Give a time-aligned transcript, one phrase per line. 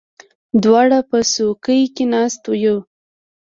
[0.63, 2.77] دواړه په څوکۍ کې ناست یو.